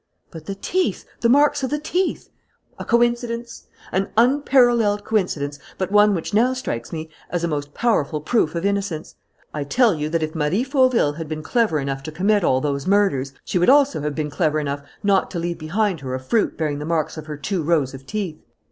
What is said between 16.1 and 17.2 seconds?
a fruit bearing the marks